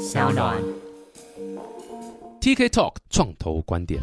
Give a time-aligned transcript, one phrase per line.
[0.00, 0.56] 小暖。
[2.40, 4.00] TK Talk 创投观点。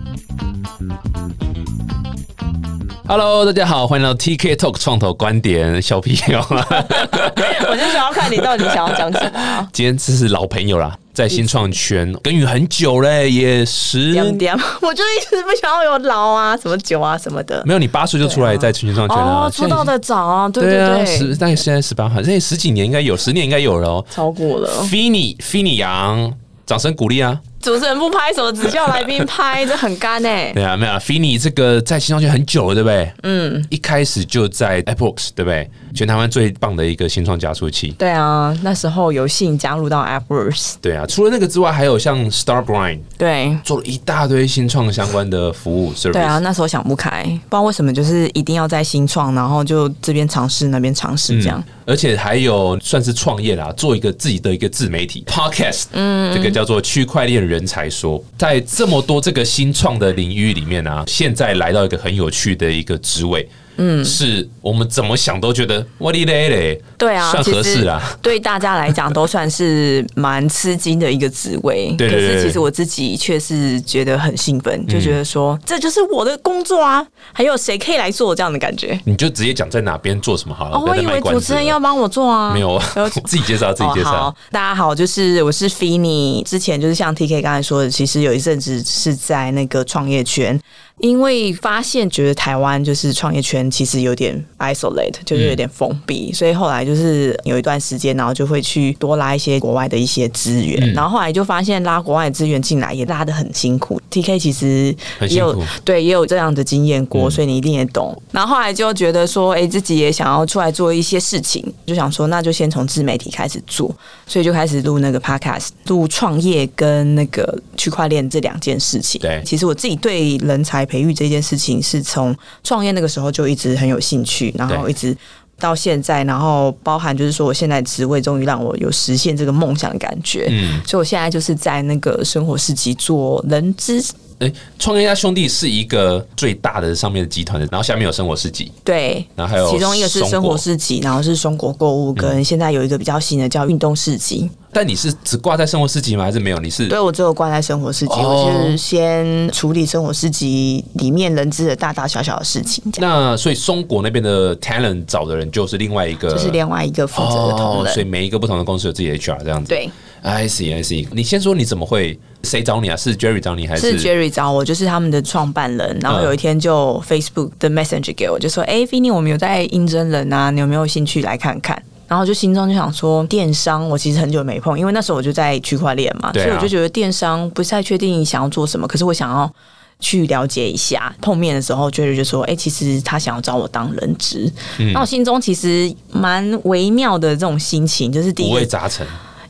[3.07, 6.37] Hello，大家好，欢迎来到 TK Talk 创投观点，小屁友。
[6.47, 9.67] 我就想要看你到底想要讲什么啊。
[9.73, 17.63] 今天这是老朋友啦，在新创圈耕耘很久嘞，也十点点， 我就一直不想要有老啊，什么酒啊什么的。
[17.65, 24.05] 没有，你八岁就出来在新创圈了，哦，出道的早啊，对对啊，对十大概现在十八号，这十几年应该有，十年应该有了哦。
[24.11, 24.69] 超过了。
[24.83, 26.31] Fini Fini 杨，
[26.67, 27.39] 掌声鼓励啊！
[27.59, 30.51] 主持人不拍手，只叫来宾拍，这很干哎。
[30.55, 33.11] 对啊，没有啊，Fini 这个在新创圈很久了，对不对？
[33.23, 35.67] 嗯，一开始就在 AppWorks，对不对？
[35.93, 37.89] 全台湾最棒的一个新创加速器。
[37.97, 43.57] 对啊，那时候有幸加入到 AppWorks，对啊，除了那个之外，还有像 StarBrind 对。
[43.63, 46.13] 做了一大堆新创相关的服务 service。
[46.13, 51.63] 对啊，那时候想不开，不知道为什么，就是一定要在新创，然后就这边尝试，那边尝试这样。
[51.85, 63.47] 而且还有算是创业啦，做一个自己的一个自媒体 podcast，嗯，这个叫做区块链人才说，在这么多这个新创的领域里面啊，现在来到一个很有趣的一个职位。
[63.77, 68.01] 嗯，是我们怎么想都觉得我的嘞嘞，对啊，算合适啦。
[68.21, 71.93] 对大家来讲都算是蛮吃惊的一个职位。
[71.97, 78.99] 对对对对可是其实我自己却是觉得很兴奋，就觉得说、这就是我的工作啊，还有谁可以来做这样的感觉？
[79.05, 80.77] 你就直接讲在哪边做什么好了。
[80.77, 82.83] 哦，我以为主持人要帮我做啊，没有啊，
[83.25, 84.33] 自己介绍自己介绍。
[84.51, 90.59] 大家好，就是我是 Fini，之前就是像 TK 刚才说的，其实有一阵子是在那个创业圈。
[90.99, 104.01] 因为发现觉得台湾就是创业圈其实有点 isolate，就是有点封闭，所以后来就是有一段时间，然后就会去多拉一些国外的一些资源，嗯然后后来就发现拉国外的资源进来也拉的很辛苦。
[104.09, 104.95] TK 其实
[105.29, 108.19] 也有对也有这样的经验过，嗯所以你一定也懂。
[108.31, 113.95] 然后后来就觉得说，哎、自己也想要出来做一些事情，就想说那就先从自媒体开始做，
[114.25, 119.21] 所以就开始录那个 podcast，录创业跟那个区块链这两件事情。
[119.21, 125.15] 对其实我自己对人才培育这件事情是从创业那个时候就一直很有兴趣，然后一直。
[125.59, 130.45] 到现在，然后包含就是说，我现在职位终于让我有实现这个梦想的感觉。
[130.51, 133.99] 嗯，所以我现在就是在那个生活市集做人资，
[134.39, 144.49] 哎，创业家兄弟是一个最大的上面的集团的，然后下面有生活市集，对，然后还有其中一个是生活市集，然后是松果购物，跟现在有一个比较新的叫运动市集。
[144.71, 146.25] 但你是只挂在生活市集吗？
[146.25, 146.59] 还是没有？
[146.59, 158.07] 你是对我只有挂在生活市集，哦我是先处理生活市集里面人资的大大小小的事情，那所以松果那边的 talent 找的人就是另外一个，就是另外一个负责的同哦，所以。
[158.07, 159.67] 每一个不同的公司有自己的 HR 这样子。
[159.67, 159.89] 对，
[160.21, 161.07] ，I see I see。
[161.11, 162.95] 你先说你怎么会谁找你啊？
[162.95, 165.97] 是 Jerry 找你还是 Jerry 找我，就是他们的创办人。
[166.01, 179.51] 然后有一天就 Facebook 的 Messenger 给我，就说：“哎，Vinny，我们有在应征人啊，你有没有兴趣来看看？”然后就心中就想说，电商我其实很久没碰，因为那时候我就在区块链嘛，啊所以我就觉得电商不太确定想要做什么，可是我想要。
[179.99, 184.47] 去了解一下，碰面的时候，Jerry 就说：“哎、其实他想要找我当人质。
[184.77, 189.07] 嗯那我心中其实蛮微妙的这种心情，就是第一五个味杂陈？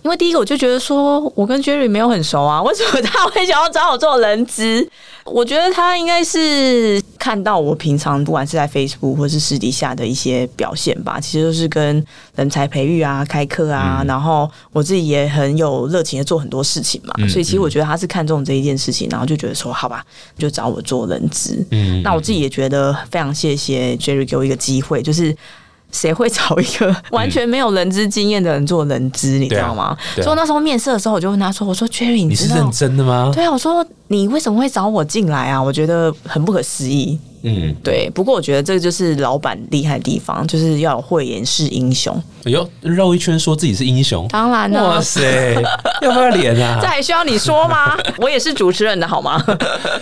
[0.07, 4.89] 因为第一个我就觉得说，我跟 Jerry 没有很熟啊，为什么他会想要找我做人资？
[5.25, 12.01] 我觉得他应该是看到我平常不管是在 Facebook 或是私底下的一些表现吧，其实都是跟
[12.37, 20.01] 人才培育啊、开课啊，然后我自己也很有热情的做很多事情嘛，嗯所以其实我觉得他是看中这一件事情，然后就觉得说，好吧，
[20.37, 21.61] 就找我做人资。
[21.71, 25.35] 嗯，那我自己也觉得非常谢谢 Jerry 给我一个机会，就是。
[25.91, 29.37] 谁会找一个 完全没有人资经验的人做人资？
[29.39, 29.97] 你知道吗？
[30.15, 33.31] 所以那时候面试的时候，我就问他说：“我说 Jerry，你你是认真的吗？
[33.33, 35.61] 对啊，我说你为什么会找我进来啊？
[35.61, 37.17] 我觉得很不可思议。
[37.43, 42.13] 嗯，对，不过我觉得这个就是老板厉害的地方，就是要有慧眼识英雄。
[42.43, 45.53] 哎呦，绕一圈说自己是英雄，当然了哇，塞，
[46.01, 46.87] 要不要脸啊这？
[46.89, 47.95] 还需要你说吗？
[48.17, 49.41] 我也是主持人的好吗？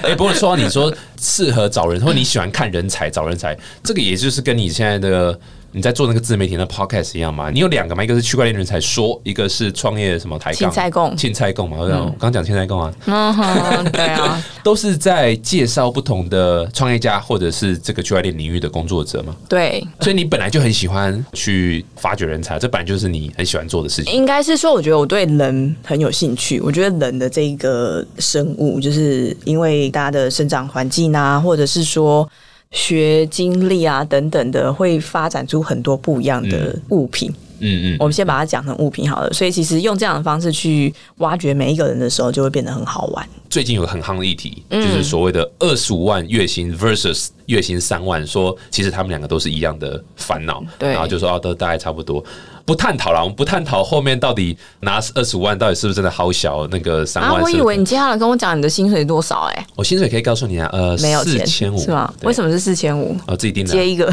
[0.02, 0.92] 哎、不过说到你说
[1.22, 5.38] 适合找人，或你喜欢看人才找人才，这个也就是跟你现在的
[5.76, 7.50] 你在做那个自媒体的 podcast 一样嘛。
[7.50, 11.78] 你有两个嘛，一个是区块链人才说，一个是创业什么抬杠青菜供青菜供嘛。
[11.80, 19.36] 我刚刚讲青菜供啊，嗯哼， 对啊，都是在介绍不同的创业家或者是这个区块链领域的工作者嘛。
[19.50, 24.14] 对，所以你本来就很喜欢去发掘人才，这本来就是你很喜欢做的事情。
[24.14, 26.62] 应该是说，我觉得我对人很有兴趣。
[26.62, 32.28] 我觉得人的这一个生物，就是因为大家的生长环境啊，或者是说
[32.72, 37.34] 学经历啊等等的，会发展出很多不一样的物品。
[37.60, 39.32] 嗯嗯，我们先把它讲成物品好了。
[39.32, 43.26] 所以其实用这样的方式去挖掘每一个人的时候，就会变得很好玩。
[43.50, 52.22] 最近有个很夯的议题，嗯就是所谓的二十五万月薪 versus 月薪三万，说其实他们两个都是一样的烦恼，对然后就说哦，都大概差不多。
[52.66, 57.44] 不探讨了，我们不探讨后面到底拿二十五万到底是不是真的好小，那个三啊，万。
[57.44, 62.12] 我以为你接下来跟我讲你的薪水多少、哎，我薪水可以告诉你啊，呃，没有钱四千五是吗？
[62.20, 63.16] 对为什么是四千五？
[63.28, 63.74] 哦，自己定的啊。
[63.74, 64.12] 接一个，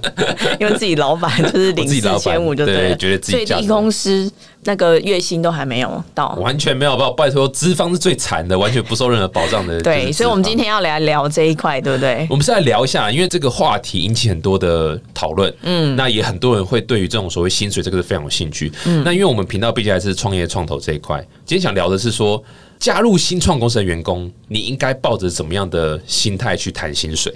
[0.60, 4.30] 因为自己老板就是领四千五就对了觉得自己最低公司
[4.66, 6.34] 那个月薪都还没有到。
[6.40, 9.80] 完全没有办法，拜托，资方是最惨的，完全不受任何保障的。
[9.80, 10.56] 对，所以我们今。
[10.56, 12.26] 天要来聊这一块，对不对？
[12.30, 22.42] 我们是来聊一下，因为这个话题引起很多的讨论，嗯，那也很多人会对于这种所谓薪水这个是非常有兴趣，嗯，那因为我们频道毕竟还是创业创投这一块，今天想聊的是说，
[22.78, 27.30] 加入新创公司的员工，你应该抱着怎么样的心态去谈薪水？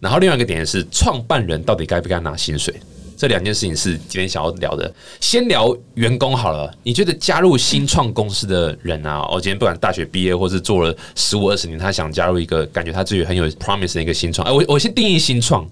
[0.00, 2.74] 然后另外一个点是，创办人到底该不该拿薪水？
[3.16, 4.92] 这两件事情是今天想要聊的。
[5.20, 15.66] 先聊员工好了，你觉得加入新创公司的人啊，我、今天不管大学毕业或是做了十五二十年，他想加入一个感觉他自己很有 promise 的一个新创，哎、我我先定义新创。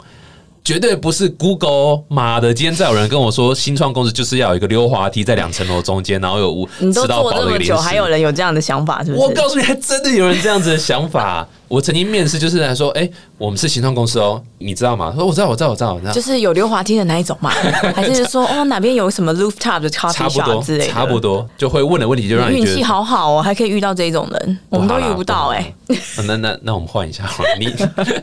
[0.65, 2.55] 绝对不是 Google，妈的！
[2.55, 7.75] 今天再有人跟我说新创公司就是要有一个溜滑梯在两层楼中间，然后有五吃到饱的一个零食。
[7.75, 9.23] 还有人有这样的想法，是不是？
[9.23, 11.47] 我告诉你，还真的有人这样子的想法。
[11.69, 13.09] 我曾经面试就是来说，哎、
[13.39, 15.11] 我们是新创公司哦，你知道吗？
[15.11, 16.13] 他说我知道，我知道，我知道，我知道。
[16.13, 17.51] 就是有溜滑梯的那一种嘛，
[17.97, 20.93] 还是说哦哪边有什么 rooftop 的 coffee 差不多之类，的？
[20.93, 27.67] 差不多就会问的问题就让你运气好好哦，还可以遇到这种人，我们都遇不到哎、啊那那那我们换一下好了，你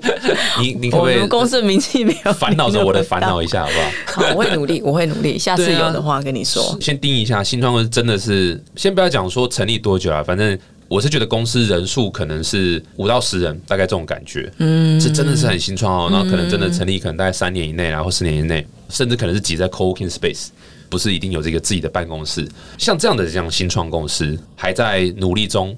[0.60, 4.22] 你你可不可以我们公司的名气没有烦恼着我的烦恼一下好不好？
[4.28, 6.76] 好，我会努力，我会努力，下次有的话跟你说。
[6.82, 10.58] 先定义一下，新创公司真的是，先不要讲说成立多久啊，反正
[10.92, 16.10] 我是觉得公司人数可能是五到十人，大概这种感觉，嗯，是真的是很新创哦。
[16.12, 20.48] 然后可能真的成立可能大概三年以内然后四年以内，甚至可能是挤在 co-working space，
[20.90, 22.46] 不是一定有这个自己的办公室。
[22.78, 25.74] 像这样的这样新创公司还在努力中，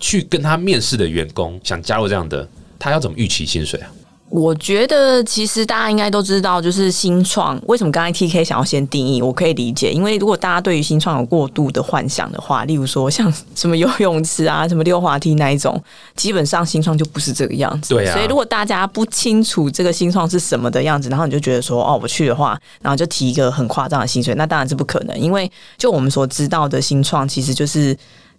[0.00, 3.92] 去跟他面试的员工想加入这样的，他要怎么预期薪水啊？
[4.36, 15.82] 我觉得其实大家应该都知道，就是新创为什么刚才 T K 想要先定义，我可以理解，因为如果大家对于新创有过度的幻想的话，例如说像什么游泳池啊、什么溜滑梯那一种，
[16.14, 17.94] 基本上新创就不是这个样子。
[17.94, 27.96] 对啊所以如果大家不清楚这个新创是什么的样子，然后你就觉得说哦，我去的话，然后就提一个很夸张的薪水，那当然是不可能，因为就我们所知道的新创，其实就是。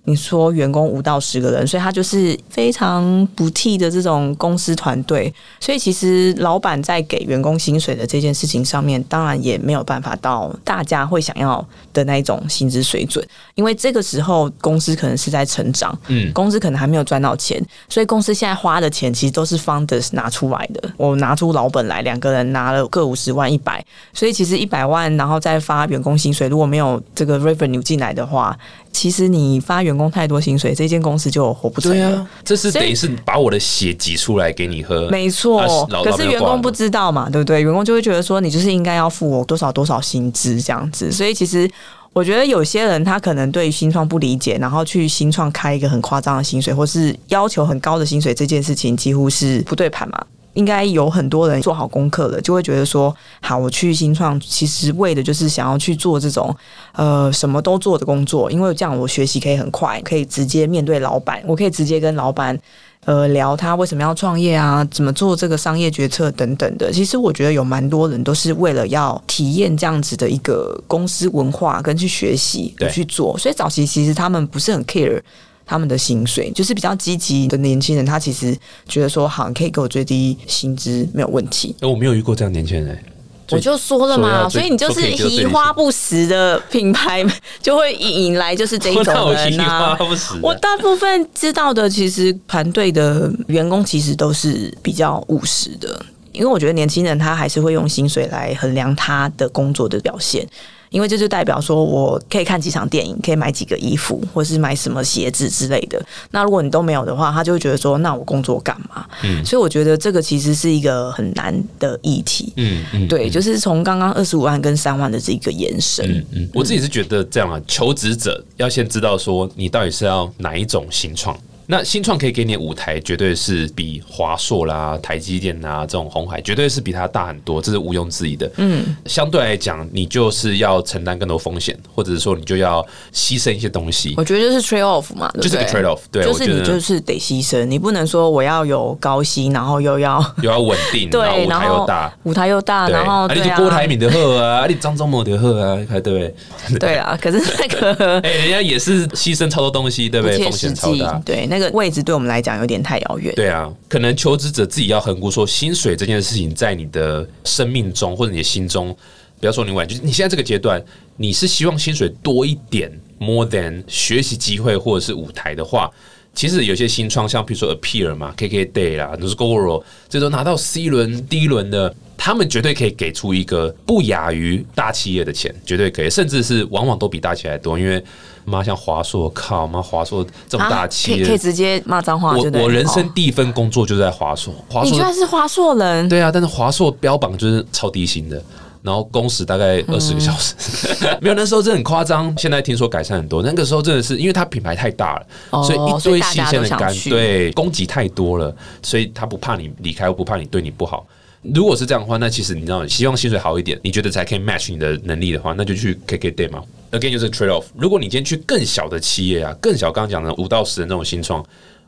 [0.07, 13.25] 你说员工五到十个人，所以他就是非常不替的这种公司团队，所以其实老板在给员工薪水的这件事情上面，当然也没有办法到大家会想要的那一种薪资水准，
[13.55, 20.89] 因为这个时候公司可能是在成长，嗯公司可能还没有赚到钱，所以公司现在花的钱其实都是 founders 拿出来的。
[20.95, 28.57] 我拿出老本来，两个人拿了各五十万、一百，所以其实一百万，然后再发员工薪水，如果没有这个 revenue 进来的话，
[28.97, 32.09] 其实你发员工太多薪水，这间公司就活不成了。
[32.09, 35.67] 对啊，这是等于是把我的血挤出来给你喝，没错啊，
[36.03, 37.61] 可是员工不知道嘛，对不对？
[37.61, 41.11] 员工就会觉得说，你就是应该要付我多少多少薪资这样子。
[41.11, 41.69] 所以其实
[42.11, 50.25] 我觉得有些人他可能对于新创不理解，然后去新创开一个很夸张的薪水，或是要求很高的薪水，这件事情几乎是不对盘嘛。
[50.57, 56.53] 应该有很多人做好功课了，就会觉得说，好，我去新创，其实为的就是想要去做这种
[56.93, 62.57] 呃什么都做的工作，因为这样我学习可以很快，可以直接面对老板，我可以直接跟老板
[63.05, 66.91] 呃聊他为什么要创业啊，怎么做这个商业决策等等的。
[66.91, 75.21] 其实我觉得有蛮多人都是为了要体验这样子的一个公司文化跟去学习去做，所以早期其实他们不是很 care。
[75.67, 78.57] 他们的薪水就是比较积极的年轻人，他其实
[78.87, 81.75] 觉得说，好，你可以给我最低薪资没有问题。
[81.81, 83.03] 哎，我没有遇过这样年轻人哎。
[83.49, 87.25] 我就说了嘛，所以你就是以 花不实的品牌，
[87.61, 89.95] 就会引来就是这一种人心花啊。
[89.95, 90.39] 不死啊。
[90.43, 100.45] 我大部分知道的，其实团队的员工其实都是比较务实的，因为我觉得年轻人他还是会用薪水来衡量他的工作的表现。
[100.89, 106.03] 因为这就代表说，我可以看几场电影，可以买几个衣服，或是买什么鞋子之类的。
[106.31, 109.05] 那如果你都没有的话，他就会觉得说，那我工作干嘛？
[109.23, 112.53] 嗯所以我觉得这个其实是一个很难的议题。
[112.57, 116.05] 嗯嗯，对，就是从刚刚二十五万跟三万的这个延伸。
[116.09, 121.37] 嗯嗯，我自己是觉得这样啊，求职者要先知道说你到底是要哪一种新创。
[121.69, 128.49] 那新创可以给你的舞台，绝对是比华硕啦、台积电啊这种红海，绝对是比它大很多，这是毋庸置疑的。
[128.55, 132.81] 嗯，相对来讲，你就是要承担更多风险，或者是说你就要
[133.13, 135.99] 牺牲一些东西，我觉得就是 trade off 嘛，对不就是个 trade off。
[136.09, 142.13] 对，就是你就是得牺牲，你不能说我要有高薪，然后又要 又要稳定， 对然后，舞台又大。
[142.23, 146.33] 舞台又大，然后啊，你郭台铭的贺啊， 啊你张忠谋的贺啊，对不对？
[146.79, 150.37] 对啊，可是那个哎、人家也是牺牲超多东西，对不对？
[150.43, 151.21] 风险超大，。
[151.25, 153.33] 对那个位置对我们来讲有点太遥远。
[153.35, 158.95] 对啊，可能求职者自己要横估说，薪水这件事情在你的生命中或者你的心中
[159.39, 160.83] 不要说你晚，就是你现在这个阶段，
[161.15, 165.89] 你是希望薪水多一点，more than 学习机会或者是舞台的话，
[166.33, 178.03] 其实有些新创，像比如说 Appear 嘛，KK Day 啦，都是 GoGo，这都拿到 C 轮、D 轮的，他们绝对可以给出一个不亚于大企业的钱，绝对可以，甚至是往往都比大企业还多，因为
[178.49, 182.43] 妈像华硕，靠妈华硕这么大啊企业，可以可以直接骂脏话我。
[182.61, 188.41] 我人生哦第一份工作就在华硕，华你居硕然是华硕人，对啊，但是华硕标榜就是超低薪的，
[188.81, 190.55] 然后工时大概二十个小时，
[191.19, 192.33] 没有那时候真的很夸张。
[192.37, 201.05] 现在听说改善很多，那个时候真的是因为它品牌太大了，哦所以一堆新鲜的干，对，供给太多了，所以他不怕你离开，不怕你对你不好。
[201.53, 206.63] 如果是这样的话，那其实你知道，希望薪水好一点，你觉得才可以 match 你的能力的话，那就去 KK Day 嘛。
[206.91, 207.65] Again 就是 trade off。
[207.75, 211.43] 如果你今天去更小的企业啊，更小，刚刚讲的五到十的那种新创，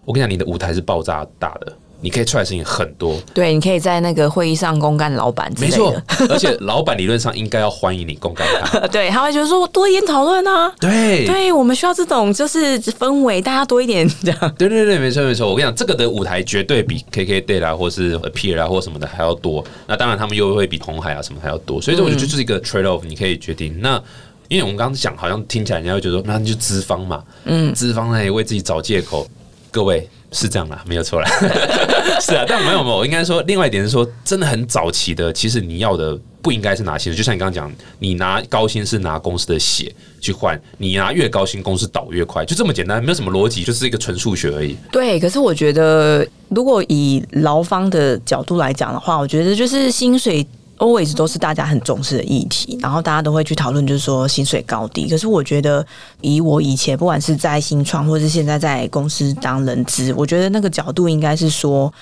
[0.05, 3.15] 我跟你讲，你的舞台是爆炸大的，你可以出来的事情很多。
[3.33, 5.95] 对，你可以在那个会议上公干老板没错，，
[6.29, 8.79] 而且老板理论上应该要欢迎你公干他。
[8.87, 10.71] 对，他会觉得说多一点讨论啊。
[10.79, 14.55] 对，对，我们需要这种就是氛围，大家多一点这样。
[14.57, 15.49] 对对对，没错没错。
[15.49, 19.63] 我跟你讲，这个的舞台绝对比 KK Day 啦，或是 Appear 啦，或什么的还要多。
[19.87, 21.81] 那当然，他们又会比红海啊什么还要多。
[21.81, 23.75] 所以说，我觉得就是一个 trade off，你可以决定。
[23.81, 24.01] 那
[24.47, 29.27] 因为我们刚刚讲，好像听起来人家会觉得说，那就资方嘛，嗯，资方呢也为自己找借口。
[29.71, 31.27] 各位是这样啦，没有错啦，
[32.21, 44.77] 是啊，但没有没有，我应该说另外一点是说，真的很早期的，其实你要的不应该是拿薪水，就像你刚刚讲，你拿高薪是拿公司的血去换，你拿越高薪，公司倒越快，就这么简单，没有什么逻辑，就是一个纯数学而已。
[44.91, 50.45] 对，可是我觉得，如果以劳方的角度来讲的话，我觉得就是薪水
[50.79, 55.07] always 都是大家很重视的议题，然后大家都会去讨论，就是说薪水高低。
[55.07, 55.85] 可是我觉得，
[56.21, 61.93] 以我以前不管是在新创，或是现在在公司当人资，我觉得那个角度应该是说，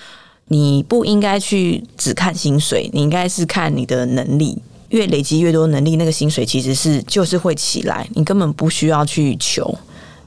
[0.48, 4.58] 你不应该去只看薪水，你应该是看你的能力。
[4.90, 9.78] 越累积越多能力，那个薪水其实是就是会起来，你根本不需要去求。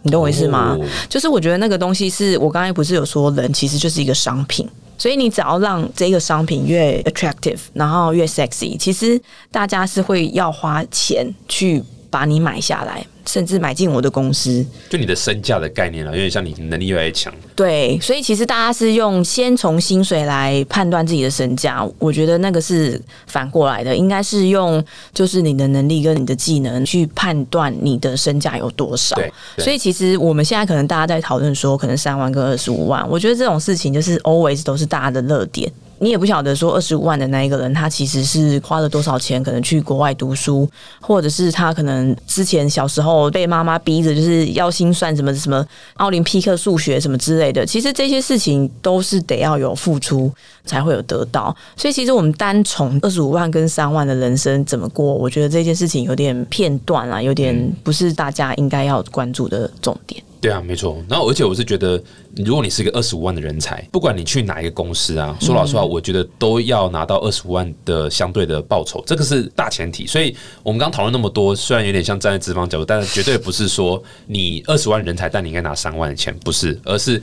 [0.02, 0.76] 你懂我意思吗？
[0.78, 4.68] 哦就是我觉得那个东西是我刚才不是有说，人其实就是一个商品，
[5.00, 9.18] 所以你只要让这个商品越 attractive，然后越 sexy，其实
[9.50, 14.64] 大家是会要花钱去把你买下来，甚至买进我的公司。
[14.88, 17.32] 就你的身价的概念了，有点像你能力越来越强。
[17.54, 24.82] 对，所以其实大家是用先从薪水来判断自己的身价，我觉得那个是反过来的，应该是用
[25.14, 29.14] 就是你的能力跟你的技能去判断你的身价有多少。
[29.16, 35.70] 对，对所以其实我们现在可能大家在讨论说，可能三万跟二十五万，我觉得这种事情就是 always 都是大家的热点。
[36.02, 40.66] 你也不晓得说二十五万的那一个人，他其实是花了多少钱，可能去国外读书，
[40.98, 45.64] 或者是他可能之前小时候被妈妈逼着就是要心算什么什么
[45.94, 47.66] 奥林匹克数学什么之类的。
[47.66, 50.32] 其实这些事情都是得要有付出
[50.64, 51.54] 才会有得到。
[51.76, 60.22] 所以其实我们单从二十五万跟三万的人生怎么过，我觉得这件事情有点片段啊，有点不是大家应该要关注的重点。
[60.40, 61.02] 对啊，没错。
[61.08, 62.02] 然后，而且我是觉得，
[62.36, 70.06] 如果你是一个二十五万的人才，不管你去哪一个公司啊，说老实话，我觉得都要拿到二十五万的相对的报酬，这个是大前提。
[70.06, 77.22] 所以我们刚刚讨论那么多，虽然有点像站在资方角度，但是绝对不是说你二十万人才，但你应该拿三万的钱，不是，而是。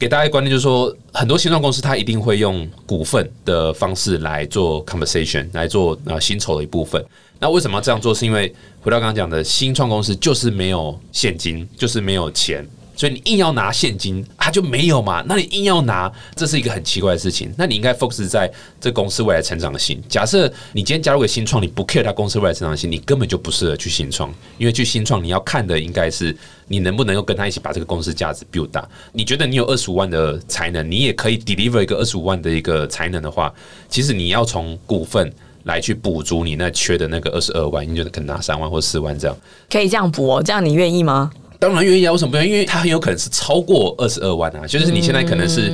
[0.00, 7.04] 给大家一个观念，就是说，很多新创公司它一定会用股份的方式来做 conversation，来做呃薪酬的一部分。
[7.40, 8.14] 那为什么要这样做？
[8.14, 12.66] 是因为回到刚刚讲的，新创公司就是没有现金，就是没有钱，
[12.96, 15.22] 所以你硬要拿现金，它就没有嘛。
[15.28, 17.54] 那你硬要拿，这是一个很奇怪的事情。
[17.56, 20.02] 那你应该 focus 在这公司未来成长性。
[20.08, 28.88] 假设你今天加入个新创，你不 care 它公司未来成长性，你根本就不适合去新创，因为去新创你要看的应该是你能不能够跟他一起把这个公司价值 build 大。
[29.12, 33.54] 你觉得你有二十五万的才能，你也可以 deliver 一个二十五万的一个才能的话，
[33.88, 35.32] 其实你要从股份。
[35.68, 39.36] 来去补足你那缺的那个二十二万，你就可能拿三万或四万这样。
[39.70, 41.30] 可以这样补哦，这样你愿意吗？
[41.60, 42.50] 当然愿意啊，为什么不愿意？
[42.50, 45.72] 因为它很有可能是超过二十二万啊，就是你现在可能是、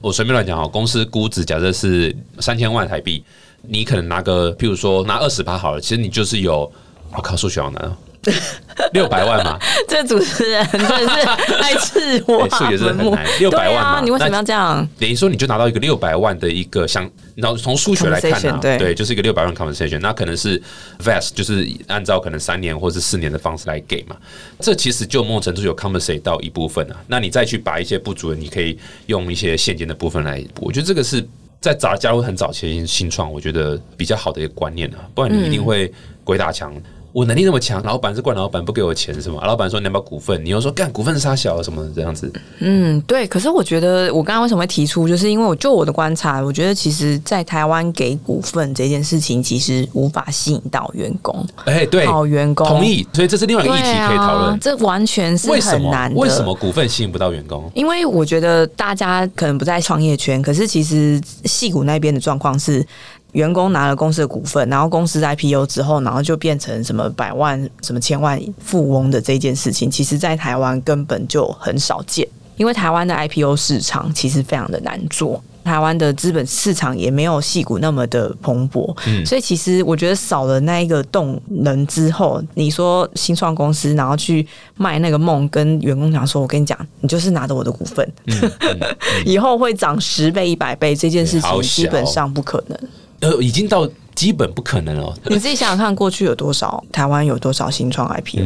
[0.00, 3.24] 我随便乱讲哦，公司估值假设是三千万台币，
[3.62, 6.70] 你可能拿个，譬如说拿二十趴好了，其实你就是有，
[7.16, 7.96] 我、靠，数学好难哦，
[8.92, 14.88] 六百万嘛， 这主持人真的是爱刺我 哎数学真的很难对600万啊，嘛你为什么要这样？
[14.98, 18.94] 等于说你就拿到一个六百万的一个像，然后从数学来看啊 Compensation，，对。
[18.94, 20.60] 就是一个六百万 compensation，那可能是
[21.02, 24.16] vest，就是按照可能三年或是四年的方式来给嘛，
[24.60, 31.26] 这其实就某种程度有 compensate 到一部分啊，那你再去把一些不足的，你可以用一些现金的部分来补，我觉得这个是
[31.60, 36.72] 在早加入很早期新创，我觉得比较好的一个观念啊，不然你一定会鬼打墙。
[37.12, 39.42] 我能力那么强，老板是怪老板不给我钱是吗？
[39.44, 42.32] 老板说你要不要股份，你又说干股份杀小什么这样子。
[42.60, 43.26] 嗯，对。
[43.26, 51.46] 可是我觉得我刚刚为什么会提出，就是因为我就我的观察，我觉得其实，在台湾给股份这件事情，其实无法吸引到员工。
[51.66, 53.06] 哎，对，好员工同意。
[53.12, 54.58] 所以这是另外一个议题可以讨论。
[54.58, 56.12] 这完全是很难。
[56.14, 57.70] 为什么股份吸引不到员工？
[57.74, 62.84] 因为我觉得大家可能不在创业圈，可是其实戏股那边的状况是。
[63.32, 72.26] 员工拿了公司的股份，然后公司 IPO 之后，然后就变成什么百万、什么千万富翁的这件事情，其实，在台湾根本就很少见。
[72.58, 79.24] 因为台湾的 IPO 市场其实非常的难做，台湾的资本市场也没有戏股那么的蓬勃，嗯。
[79.24, 84.46] 所以其实我觉得少了那一个动能之后，你说新创公司然后去
[84.76, 88.06] 卖那个梦，跟员工讲说：“我跟你讲，你就是拿着我的股份，
[89.24, 92.78] 以后会涨十倍、一百倍，这件事情基本上不可能。”
[93.22, 95.16] 呃，已经到基本不可能了。
[95.26, 98.42] 你自己想想看，过去有多少台湾有多少新创 IPO？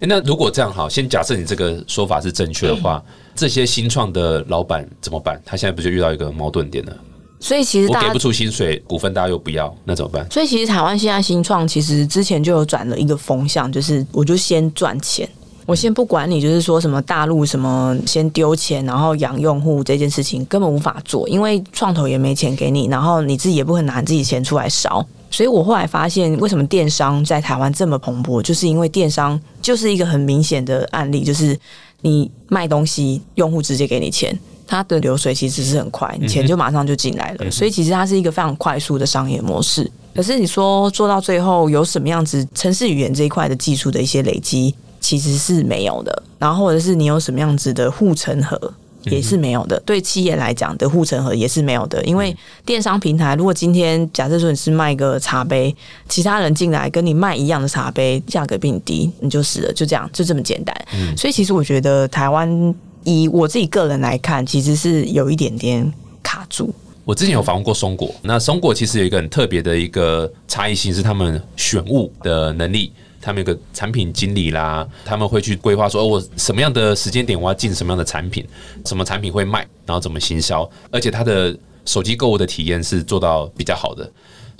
[0.00, 3.02] 那如果这样好，先假设你这个说法是正确的话，
[3.34, 5.40] 这些新创的老板怎么办？
[5.44, 6.96] 他现在不就遇到一个矛盾点了？
[7.40, 10.24] 所以其实我给不出薪水，股份大家又不要，那怎么办？
[10.30, 15.28] 所以其实台湾现在新创其实之前就有转了一个风向，就是我就先赚钱。
[15.64, 25.06] 我先不管你，就是说什么大陆什么先丢钱，然后养用户这件事情根本无法做，因为创投也没钱给你，然后你自己也不可能拿自己钱出来烧。
[25.30, 31.58] 所以我后来发现，为什么电商在台湾这么蓬勃，就是因为电商就是一个很明显的案例，就是
[32.02, 37.50] 你卖东西，用户直接给你钱，它的流水其实是很快，你钱就马上就进来了。
[37.50, 39.90] 所以其实它是一个非常快速的商业模式。
[40.14, 44.74] 可是你说做到最后有什么样子，城市语言这一块的技术的一些累积？
[45.02, 49.78] 其实是没有的，然后或者是你有什么样子的护城河也是没有的。
[49.84, 55.74] 对企业来讲的护城河也是没有的，因为电商平台如果今天假设说你是卖个茶杯，
[56.08, 60.74] 其他人进来跟你卖一样的茶杯，价格比你低，你就死了，就这样，就这么简单。
[61.16, 65.92] 所以其实我觉得台湾以我自己个人来看，其实是有一点点
[66.22, 66.72] 卡住。
[67.04, 72.92] 我之前有访问过松果，那松果其实有一个很特别的一个差异性，是他们选物的能力。
[73.22, 78.44] 他们有个产品经理啦，他们会去规划说，我什么样的时间点我要进什么样的产品，
[78.84, 84.10] 什么产品会卖，然后怎么行销，而且他的手机购物的体验是做到比较好的。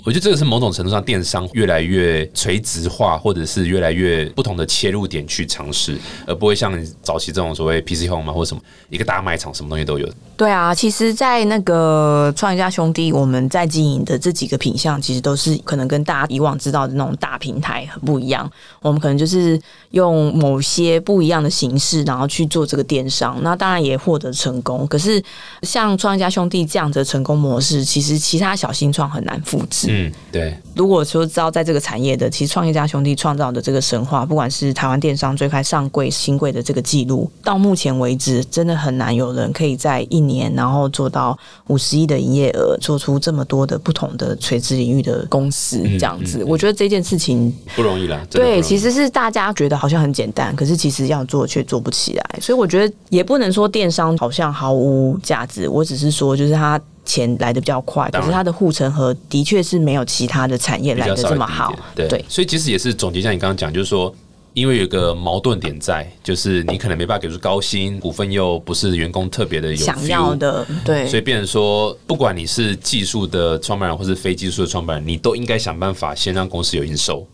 [0.05, 10.09] 我觉得这个是某种程度上电商越来越垂直化，或者是越来越不同的切入点去尝试，而不会像早期这种所谓 PC Home 嘛，或者什么一个大卖场，什么东西都有。
[10.35, 18.49] 对啊，其实，在那个创业家兄弟，我们在经营的这几个品相，其实都是可能跟大家以往知道的那种大平台很不一样。
[18.81, 19.57] 我们可能就是
[19.91, 24.85] 用某些不一样的形式，然后去做这个电商，那当然也获得成功。
[24.87, 25.23] 可是，
[25.61, 29.92] 像创业家兄弟这样的成功模式，其实其他小新创很难复制。
[29.93, 30.57] 嗯，对。
[30.75, 46.43] 如果说知道在这个产业的，其实创业家兄弟创造的这个神话，不管是台湾电商最开上柜新贵的这个记录，到目前为止，真的很难有人可以在一年然后做到五十亿的营业额，做出这么多的不同的垂直领域的公司这样子。
[46.47, 48.25] 我觉得这件事情不容易啦。
[48.31, 52.39] 对，其实是大家觉得好像很简单，可是其实要做却做不起来。
[52.41, 56.81] 所以我觉得也不能说电商好像毫无价值，我只是说就是它。
[57.05, 61.73] 钱来的比较快，可是它的护城河的确是没有其他的产业来的这么好。
[61.95, 64.13] 对，所以其实也是总结，一下你刚刚讲，就是说，
[64.53, 77.27] 因为有个矛盾点在，就是你可能没办法给出高薪，股份又不是员工特别的有想要的，对，所以变成说，不管你是技术的创办人或是非技术的创办人，你都应该想办法先让公司有营收，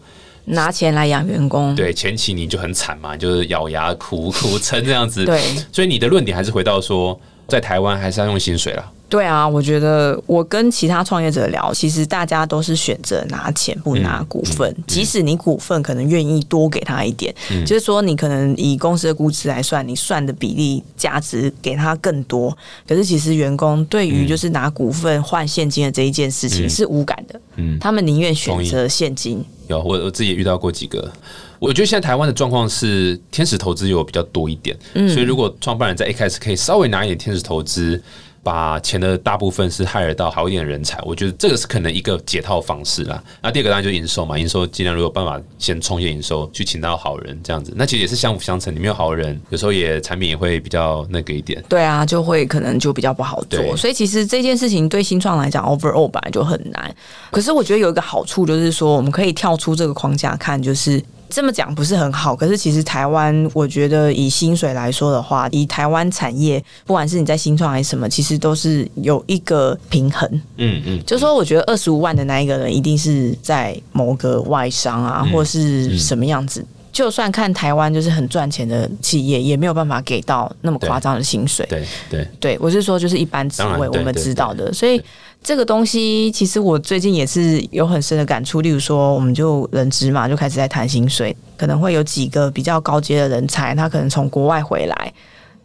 [0.46, 1.76] 拿钱来养员工。
[1.76, 5.26] 对，前期你就很惨嘛，就是咬牙苦苦 撑这样子。
[5.26, 8.92] 对，所以你的论点还是回到说，在台湾还是要用薪水啦。
[9.10, 14.74] 对啊，我觉得我跟其他创业者聊，其实大家都是选择拿钱不拿股份。
[14.86, 17.34] 即使你股份可能愿意多给他一点，
[17.66, 22.56] 就是说你可能以公司的估值来算，你算的比例价值给他更多。
[22.88, 29.44] 可是其实员工对于就是拿股份换现金的这一件事情是无感的，嗯，他们宁愿选择现金。
[29.68, 31.12] 有我我自己也遇到过几个，
[31.58, 38.00] 我觉得现在台湾的状况是天使投资有比较多一点，所以如果创办人在一开始可以稍微拿一点天使投资。
[38.42, 43.22] 把钱的大部分是害了到好一点的人才，我觉得这个是可能一个解套方式啦。
[43.42, 48.74] 那第二个当然就是营收嘛，营收尽量如果有办法先冲业营收，去请到好人这样子，那其实也是相辅相成。
[48.74, 51.64] 你没有好人，有时候也产品也会比较那个一点。
[51.68, 53.76] 对啊，就会可能就比较不好做。
[53.76, 56.96] 所以其实这件事情对新创来讲，overall 本来就很难。
[57.32, 61.04] 可是我觉得有一个好处就是说，我们可以跳出这个框架看，就是。
[61.30, 70.30] 这么讲不是很好，可是其实台湾，我觉得以薪水来说的话，以台湾产业，不管是你在新创还是什么，其实都是有一个平衡。
[70.58, 76.66] 嗯嗯，就说我觉得二十五万的那一个人，一定是在某个外商啊，或是什么样子。
[77.00, 81.66] 就算看台湾就是很赚钱的企业，也没有办法给到那么夸张的薪水。
[81.70, 85.02] 对对对，我是说就是一般职位，我们知道的，所以。
[85.42, 95.14] 这个东西其实我最近也是有很深的感触，例如说，我们就人资嘛，就开始在谈薪水，可能会有几个比较高阶的人才，他可能从国外回来。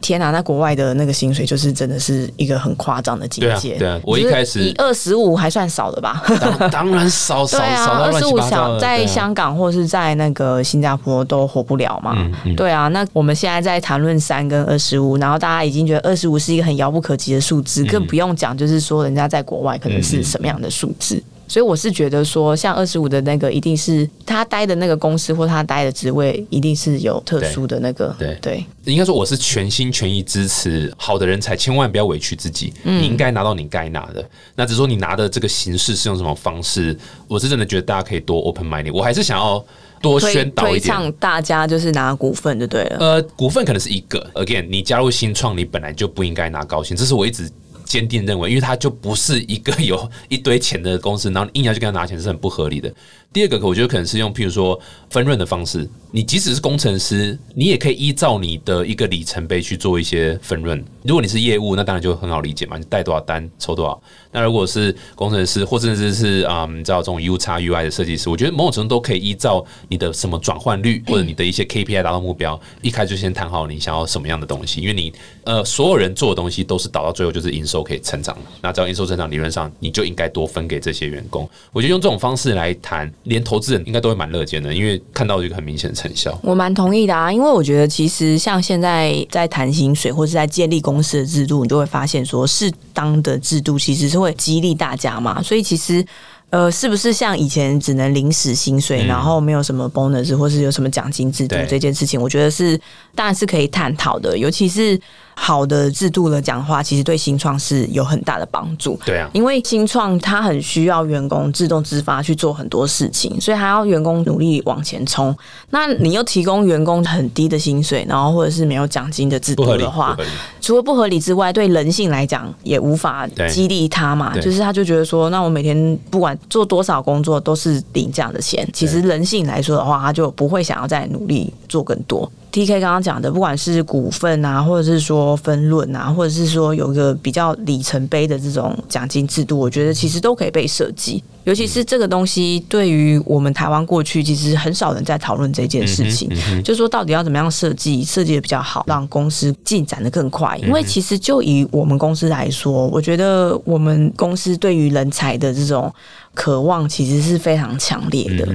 [0.05, 3.75] 天啊，那国外的那个薪水就是真的是一个很夸张的境界。
[3.77, 6.21] 对啊我一开始以二十五还算少的吧？
[6.59, 8.39] 当当然少 少少二十五
[8.79, 12.15] 在对啊香港或是在那个新加坡都活不了嘛。
[12.55, 21.21] 对啊，那我们现在在谈论三跟二十五，然后大家已经觉得二十五是一个很遥不可及的数字，嗯更不用讲，就是说人家在国外可能是什么样的数字。
[21.47, 28.15] 所以我是觉得说，像二十五的那个，一定是他待的那个公司或他待的职位，一定是有特殊的那个。
[28.17, 32.73] 对对，应该说我是全心全意支持好的人才，千万不要委屈自己。
[32.83, 38.93] 嗯你应该拿到你该拿的，那只是说你拿的这个形式是用什么方式，我是真的觉得大家可以多 open minded。
[38.93, 39.63] 我还是想要
[40.01, 40.81] 多宣导一点。
[40.81, 42.97] 推倡大家就是拿股份就对了。
[42.99, 47.49] 呃，股份可能是一个，again，你加入新创，你本来就不应该拿高薪，这是我一直
[47.95, 52.93] 坚定认为，因为他就不是一个 有一堆钱的公司，然后硬要去跟他拿钱是很不合理的。
[53.31, 54.77] 第二个，我觉得可能是用譬如说
[55.09, 60.83] 分润的方式，你即使是工程师，你也可以依照你的一个里程碑去做一些分润。
[61.03, 64.01] 如果你是业务，那当然就很好理解嘛，你带多少单抽多少。
[64.35, 75.13] 那如果是工程师，或甚至是啊、嗯你知道这种 U 叉 UI 的设计师，我觉得某种程度都可以依照你的什么转换率或者你的一些 KPI 达到目标，一开始就先谈好你想要什么样的东西，因为你
[75.45, 81.49] 呃所有人做的东西都是导到最后就是营收可以成长，那只要营收成长，理论上你就应该多分给这些员工。
[81.71, 86.37] 我觉得用这种方式来谈，连投资人应该都会蛮乐见的，因为看到一个很明显的成效。
[86.43, 96.05] 我蛮同意的啊，因为我觉得其实像现在在谈薪水或是在建立公司的制度，你就会发现说，适当的制度其实是会激励大家嘛，所以其实。
[96.51, 102.21] 呃，是不是像以前只能临时薪水，嗯然后没有什么 bonus 或是有什么奖金制度这件事情？
[102.21, 102.79] 我觉得是
[103.13, 104.97] 当然是可以探讨的，尤其是
[105.35, 108.99] 好的制度来讲的话，其实对新创是有很大的帮助。
[109.05, 115.35] 对啊，因为新创它很需要员工自动自发去做很多事情，所以还要员工努力往前冲。
[115.69, 120.17] 那你又提供员工很低的薪水，然后或者是没有奖金的制度的话。
[120.61, 124.35] 除了不合理之外，对人性来讲也无法激励他嘛。
[124.39, 128.67] 就是他就觉得说，那我每天不管做多少工作都是领这样的钱。
[128.73, 132.31] 其实人性来说的话，他就不会想要再努力做更多。
[132.55, 141.21] T K 刚刚讲的，不管是股份啊，或者是说分论啊，或者是说有一个比较里程碑的这种奖金制度，我觉得其实都可以被设计。
[141.43, 146.29] 尤其是这个东西，对于我们台湾过去其实很少人在讨论这件事情。
[146.63, 150.57] 就说到底要怎么样设计，设计的比较好，让公司进展的更快。
[150.63, 155.93] 因为其实就以我们公司来说，我觉得我们公司对于人才的这种
[156.35, 158.47] 渴望其实是非常强烈的。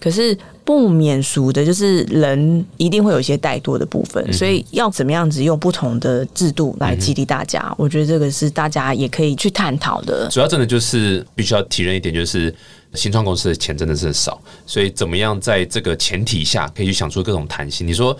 [0.00, 10.28] 可是不免俗的，就是人一定会有一些怠惰的部分，所以要怎么样子用不同的制度来激励大家，我觉得这个是大家也可以去探讨的。
[10.28, 12.54] 主要真的就是必须要提认一点，就是
[12.94, 17.86] 新创公司的钱真的是少，所以怎么样在这个前提下可以去想出各种弹性？
[17.86, 18.16] 你说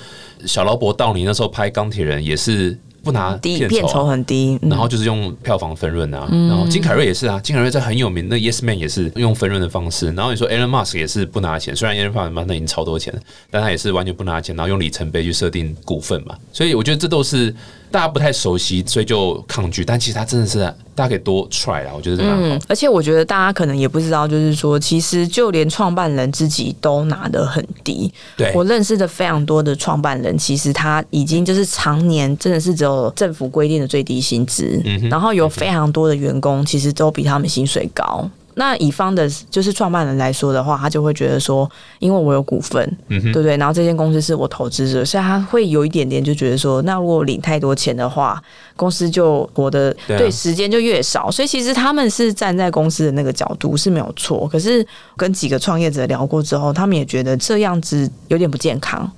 [0.46, 4.10] 小劳勃道尼那时候拍钢铁人也是不拿低片酬、啊。
[4.10, 10.06] 很低，嗯然后就是用票房分润啊，然后金凯瑞也是啊，金凯瑞在很有名，那 Yes Man 也是用分润的方式。
[10.12, 16.36] 然后你说 Elon Musk 也是不拿钱，虽然 Elon Musk 那已经超多钱了，但他也是完全不拿钱，然后用里程碑去设定股份嘛。
[16.52, 17.54] 所以我觉得这都是
[17.90, 19.84] 大家不太熟悉，所以就抗拒。
[19.84, 20.58] 但其实他真的是
[20.94, 22.42] 大家可以多 try 啦，我觉得这样好。
[22.42, 28.12] 嗯，而且我觉得大家可能也不知道，就是说，其实就连创办人自己都拿得很低。
[28.36, 38.28] 对，我认识的非常多的创办人，其实他已经就是常年真的是只有政府规定的最低薪资，嗯哼然后有非常多的员工其实都比他们薪水高。
[38.58, 43.56] 那乙方的，就是创办人来说的话，他就会觉得说，因为我有股份，嗯对不对？
[43.56, 48.42] 然后这间公司是我投资者，所以他会有一点点就觉得说，那如果领太多钱的话，
[48.74, 51.30] 公司就活的对啊对时间就越少。
[51.30, 54.84] 所以其实他们是站在公司的那个角度是没有错，可是
[55.16, 59.08] 跟几个创业者聊过之后，他们也觉得这样子有点不健康。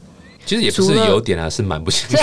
[0.46, 2.22] 其实也不是有点啊，是蛮不行的。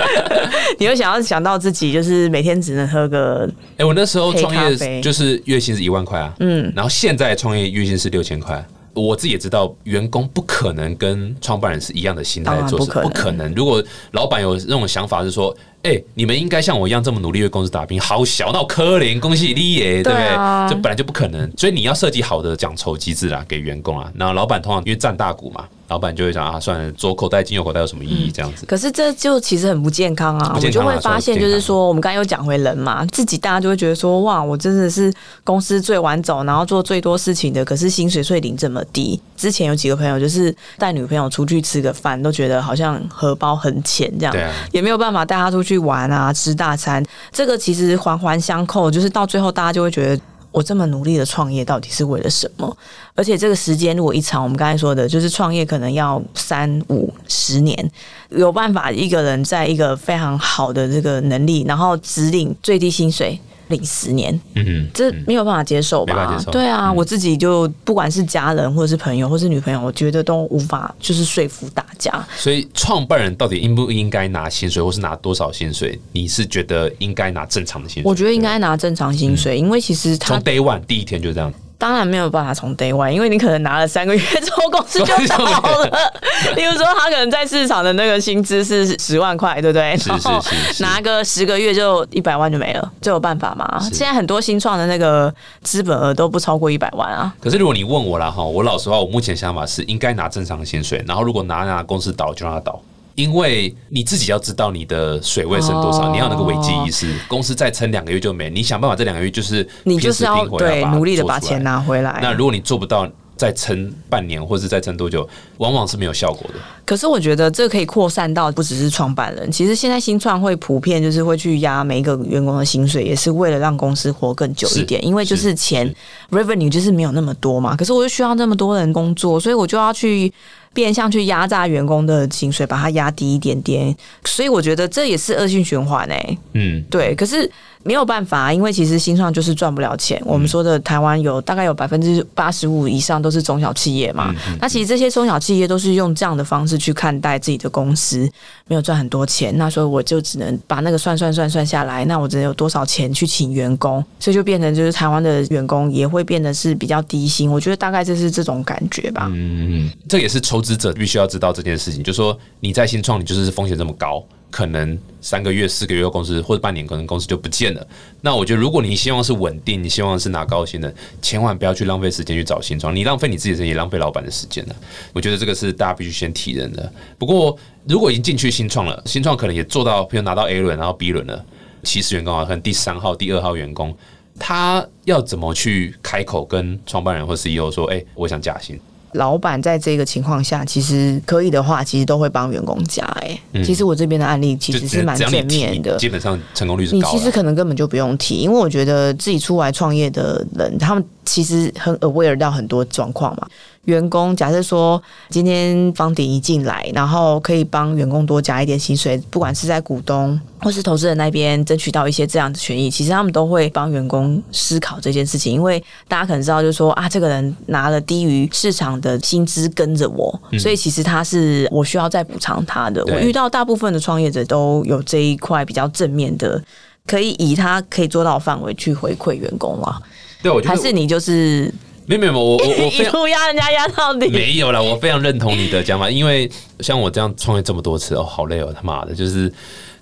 [0.78, 8.64] 你会想要想到自己就是每天只能喝个哎、我那时候创业就是月薪是一万块啊，嗯，然后现在创业月薪是六千块。
[8.92, 13.54] 我自己也知道，员工不可能跟创办人是一样的心态做事，不可能。
[13.54, 20.28] 如果老板有那种想法是说，哎、你们应该像我一样这么努力为公司打拼，好小闹科林，恭喜你耶，对不对？
[20.68, 24.12] 这本来就不可能，所以你要设计好的奖酬机制啊，给员工啊。
[24.14, 28.30] 然后老板通常因为占大股嘛，老板就会想啊，算了，左口袋进右口袋有什么意义？
[28.30, 28.66] 这样子。
[28.66, 30.52] 可是这就其实很不健康啊！
[30.54, 35.10] 我就会发现，就是说，我们刚刚又讲回人嘛，自己大家就会觉得说，哇，我真的是
[35.42, 39.18] 公司最晚走，然后做最多事情的，可是薪水税领这么低。
[39.34, 44.36] 之前有几个朋友就是带女朋友出去吃个饭，都觉得好像荷包很浅这样
[44.70, 47.04] 也没有办法带她出去去玩啊，吃大餐。
[47.30, 50.22] 这个其实环环相扣，就是到最后大家就会觉得。
[50.52, 52.76] 我这么努力的创业，到底是为了什么？
[53.14, 57.90] 而且这个时间如果一长，我们刚才说的，就是创业可能要三五十年，
[58.30, 63.38] 有办法一个人在一个非常好的这个能力，然后只领最低薪水
[63.70, 72.12] 领十年，嗯这没有办法接受吧对啊，嗯我自己就不管是家人或者是朋友或是女朋友，我觉得都无法就是说服大家。
[72.36, 75.98] 所以创办人到底应不应该拿薪水，或是拿多少薪水？
[76.12, 78.10] 你是觉得应该拿正常的薪水？
[78.10, 81.52] 我觉得应该拿正常薪水，因为其实他从 day one 第一天就这样。
[81.80, 86.12] 当然没有办法从 day one，因为你可能拿了三个月之后公司就倒了。
[86.54, 89.96] 例如说，他可能在市场的那个薪资是十万块，对不对？
[89.96, 90.28] 是是
[90.74, 93.80] 是拿个十个月就一百万就没了，这有办法吗？
[93.90, 97.34] 现在很多新创的那个资本额都不超过一百万啊。
[97.40, 102.78] 可是如果你问我啦哈，我老实话，我目前想法是应该拿正常的薪水，然后如果拿拿公司倒就让它倒。
[103.14, 107.14] 因为你自己要知道你的水位剩多少，哦你要有那个危机意识。
[107.28, 112.18] 公司再撑两个月就没，你想办法这两个月就是你就是要对努力的把钱拿回来。
[112.22, 116.54] 那如果你做不到，再撑半年或是再撑多久，往往是没有效果的。
[116.84, 125.90] 可是我觉得这可以扩散到不只是创办人，其实现在新创会普遍就是会去压每一个员工的薪水，也是为了让公司活更久一点，因为就是钱
[126.30, 127.74] revenue 就是没有那么多嘛。
[127.74, 130.30] 可是我又需要那么多人工作，所以我就要去。
[130.72, 137.50] 变相去压榨员工的薪水，把它压低一点点，所以我觉得这也是恶性循环诶、嗯，对，可是
[137.82, 140.20] 没有办法，因为其实新创就是赚不了钱。
[140.24, 148.30] 我们说的台湾有大概有百分之八十五以上都是中小企业嘛，那其实这些中小企业都是用这样的方式去看待自己的公司，
[148.66, 157.50] 没有赚很多钱，那所以我就只能把那个算算算算下来，那我只能有多少钱去请员工，所以就变成就是台湾的员工也会变得是比较低薪。
[157.50, 159.26] 我觉得大概就是这种感觉吧。
[159.32, 167.86] 嗯，这也是投资者必须要知道这件事情，就是说你在新创，你就是风险这么高，可能三个月、四个月公司或者半年，可能公司就不见了。
[168.20, 174.76] 那我觉得，如果你希望是稳定，你希望是拿高薪的，千万不要去浪费时间去找新创，你浪费你自己的时间，也浪费老板的时间了。
[175.12, 176.92] 我觉得这个是大家必须先体认的。
[177.18, 181.44] 不过，如果已经进去新创了，新创可能也做到，比如拿到 A 轮，然后 B 轮了，
[181.82, 183.96] 其实员工啊，可能第三号、第二号员工。
[184.38, 188.80] 他要怎么去开口跟创办人或 CEO 说：“哎、我想加薪。”
[189.12, 195.96] 老板在这个情况下，其实可以的话，其实都会帮员工加、哎、其实我这边的案例其就实是蛮正面的。
[195.96, 196.96] 基本上成功率是高。
[196.98, 203.48] 你其实可能根本就不用提，因为我觉得自己出来创业的人，他们其实很 aware 到很多状况嘛。
[203.84, 223.04] 员工假设说今天方鼎一进来，然后可以帮员工多加一点薪水，不管是在股东或是投资人那边争取到一些这样的权益，其实他们都会帮员工思考这件事情，因为大家可能知道，就是说啊，这个人拿了低于市场的薪资跟着我，所以其实他是我需要再补偿他的。
[223.06, 226.62] 我遇到大部分的创业者都有这一块比较正面的。
[227.06, 230.00] 可以以他可以做到的范围去回馈员工啊，
[230.42, 231.72] 对，我觉得还是你就是
[232.18, 234.28] 没有没有，我 我我一路压人家压到底？
[234.28, 239.52] 没有啦，我非常认同你的讲法，因为像我这样创业这么多次哦，好累哦，他妈的，就是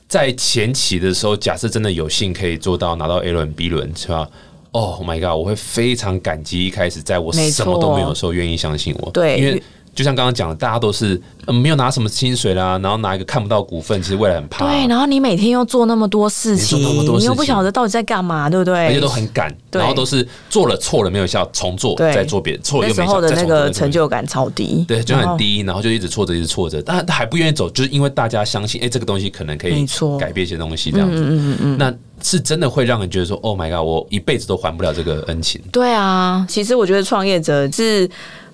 [0.08, 4.28] 在前期的时候，假设真的有幸可以做到拿到 A 轮、B 轮，是吧？
[4.72, 9.62] 哦、oh、，My God，我会非常感激一开始在我没错什么都没有的时候愿意相信我，对因为。
[9.98, 18.86] 就像刚刚讲的，大家都是、呃、没有拿什么薪水啦，然后拿一个看不到股份，其实未来很怕，对，然后你每天又做那么多事情，你又不晓得到底在干嘛，对不对？
[18.86, 22.14] 而且都很赶，然后都是做了错了没有效，重做对。
[22.14, 29.84] 再做别人，错了又没效，候的那个成就感超低，对，就很低，然后就一直挫折，一直挫折，但他还不愿意走，就是因为大家相信，哎、这个东西可能可以
[30.20, 35.60] 改变一些东西，这样子，嗯嗯嗯那是真的会让人觉得说，Oh my god，我一辈子都还不了这个恩情。
[35.72, 38.08] 对啊，其实我觉得创业者是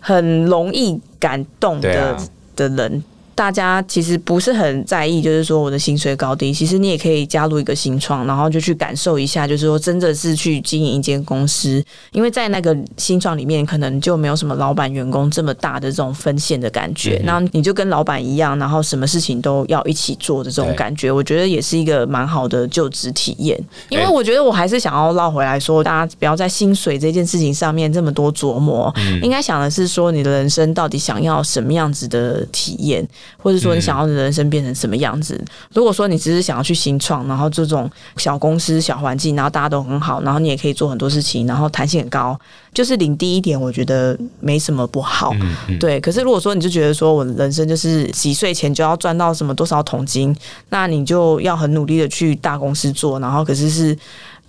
[0.07, 2.23] 很容易感动的、啊
[2.55, 3.03] 的人。
[3.35, 6.53] 大家其实不是很在意，就是说我的薪水高低。
[6.53, 11.85] 其实你也可以加入一个新创，然后就去感受一下，就是说真的是去经营一间公司。
[12.13, 17.21] 因为在那个新创里面，可能就没有什么老板员工这么大的这种分线的感觉。
[17.25, 23.61] 然后你就跟老板一样，然后什么事情都要一起做的这种感觉，我觉得也是一个蛮好的就职体验。
[23.89, 33.07] 因为哎我觉得我还是想要绕回来说，大家不要在薪水这件事情上面这么多琢磨，应该想的是说你的人生到底想要什么样子的体验。
[33.39, 35.43] 或者说你想要的人生变成什么样子。
[35.73, 42.39] 如果说你只是想要去新创，然后这种小公司、小环境，然后大家都很好，然后你也可以做很多事情，然后弹性很高，
[42.73, 45.35] 就是领低一点，我觉得没什么不好。
[45.79, 50.35] 对，可是如果说你就觉得说我人生就是几岁前就要赚到什么多少桶金，
[50.71, 53.97] 那你就要很努力的去大公司做，然后可是是。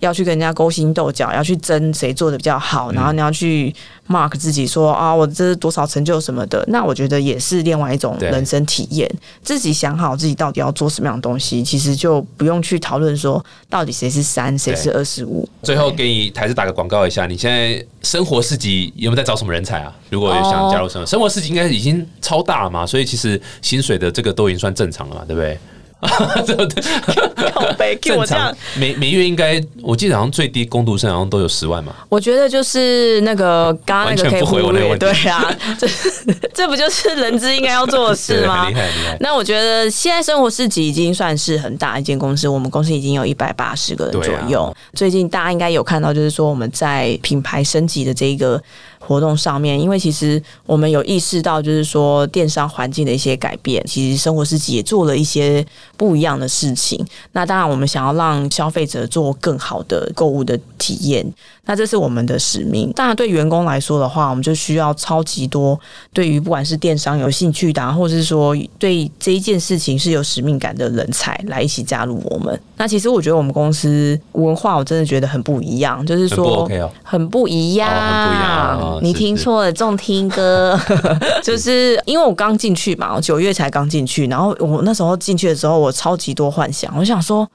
[0.00, 3.74] 要去跟人家勾心斗角，要去争谁做的比较好，然后你要去
[4.08, 6.62] mark 自己说啊，我这是多少成就什么的。
[6.68, 9.10] 那我觉得也是另外一种人生体验。
[9.42, 15.48] 自己想好自己到底要做什么样的东西，其实就不用去讨论说到底谁是三，谁是二十五。
[15.62, 19.94] 最后给你台子打个广告一下，你现在生活四级有没有在找什么人才啊？
[20.10, 25.58] 如果有想加入生活生活四级，应该已经超大了嘛，所以其实薪水的这个都已经算正常了嘛，对不对？
[26.46, 27.96] 对不对？
[28.02, 31.94] 正常每每月应该，我记得好像最低工读生好像都有十万嘛。
[32.08, 35.86] 我觉得就是那个刚刚那个可以忽略，对啊，这
[36.52, 38.68] 这不就是人资应该要做的事吗？
[38.68, 39.16] 厉害厉害。
[39.20, 44.76] 那我觉得现在生活市集已经算是很大一间公司，我们公司已经有一百八十个人左右。
[44.92, 48.62] 最近大家应该有看到，就是说我们在品牌升级的这一个。
[49.06, 55.64] 活动上面，因为其实我们有意识到，就是说电商环境的一些改变，其实生活世纪也做了一些
[55.96, 57.04] 不一样的事情。
[57.32, 61.24] 那当然，我们想要让消费者做更好的购物的体验。
[61.66, 62.92] 那这是我们的使命。
[62.92, 65.78] 当然，对员工来说的话，我们就需要超级多
[66.12, 72.58] 对于不管是电商有兴趣的，或者是说对这一件事情是有使命感的人才来一起加入我们。
[72.76, 76.70] 那其实我觉得我们公司文化，我真的觉得很不一样，就是说
[77.02, 78.98] 很不一样，很不一样。
[79.02, 80.78] 你听错了，重听歌，
[81.42, 87.48] 就是因为我刚进去嘛，我九月才刚进去，然后我那时候进去的时候，我超级多幻想，我想说。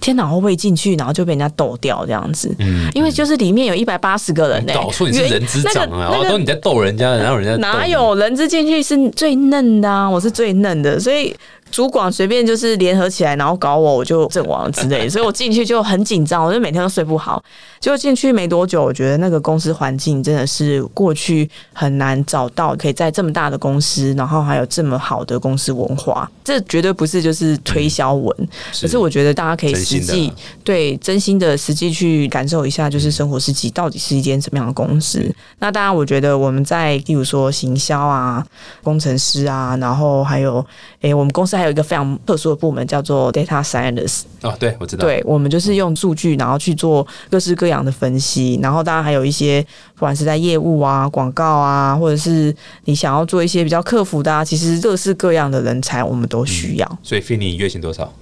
[0.00, 2.54] 天哪，会不会进去，然后就被人家斗掉这样子？
[2.58, 4.72] 嗯，因为就是里面有一百八十个人呢。
[4.74, 6.18] 搞错，你是人之长啊！
[6.22, 10.08] 然后你在逗人家，然后人家哪有人之进去是最嫩的啊？
[10.08, 11.34] 我是最嫩的，所以。
[11.70, 17.42] 主管随便就是联合起来，然后搞我，我就阵亡之类，所以我进去就很紧张，我就每天都睡不好。
[17.78, 28.34] 结果进去没多久，我觉得那个公司环境真的是过去很难找到，可以在这么大的公司，然后还有这么好的公司文化，这绝对不是就是推销文，
[28.80, 30.32] 可是我觉得大家可以实际
[30.64, 35.22] 对真心的实际去感受一下，就是生活世纪到底是一间什么样的公司。
[35.58, 38.44] 那当然，我觉得我们在例如说行销啊、
[38.82, 40.64] 工程师啊，然后还有
[41.02, 41.57] 诶，我们公司。
[41.58, 49.60] 还有一个非常特殊的部门叫做 data science 哦，对我知道，对我们就是用数据，然后去做各式各样的分析，然后当然还有一些
[49.94, 56.98] 不管是在业务啊、广告啊，或者是你想要做一些比较客服的，啊，其实各式各样的人才我们都需要。
[57.02, 58.12] 所以 f i n y 月薪多少？